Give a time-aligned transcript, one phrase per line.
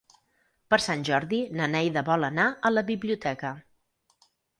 [0.73, 3.53] Per Sant Jordi na Neida vol anar a la biblioteca.